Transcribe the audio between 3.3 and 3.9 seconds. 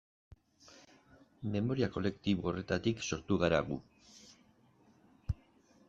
gara gu.